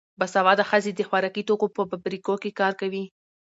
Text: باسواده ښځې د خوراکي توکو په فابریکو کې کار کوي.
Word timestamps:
باسواده 0.19 0.63
ښځې 0.69 0.91
د 0.95 1.01
خوراکي 1.09 1.43
توکو 1.49 1.67
په 1.75 1.81
فابریکو 1.89 2.33
کې 2.41 2.51
کار 2.59 2.73
کوي. 2.81 3.03